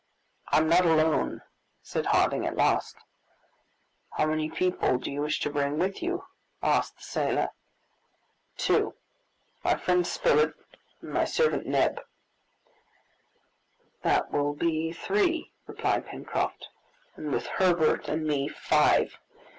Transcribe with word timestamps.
"I 0.47 0.57
am 0.57 0.67
not 0.67 0.83
alone!" 0.83 1.43
said 1.83 2.07
Harding 2.07 2.43
at 2.47 2.55
last. 2.55 2.95
"How 4.13 4.25
many 4.25 4.49
people 4.49 4.97
do 4.97 5.11
you 5.11 5.21
wish 5.21 5.39
to 5.41 5.51
bring 5.51 5.77
with 5.77 6.01
you?" 6.01 6.25
asked 6.63 6.97
the 6.97 7.03
sailor. 7.03 7.49
"Two; 8.57 8.95
my 9.63 9.75
friend 9.75 10.07
Spilett, 10.07 10.55
and 11.01 11.13
my 11.13 11.25
servant 11.25 11.67
Neb." 11.67 12.01
"That 14.01 14.31
will 14.31 14.55
be 14.55 14.91
three," 14.91 15.51
replied 15.67 16.07
Pencroft; 16.07 16.69
"and 17.15 17.31
with 17.31 17.45
Herbert 17.45 18.07
and 18.07 18.25
me 18.25 18.47
five. 18.47 19.19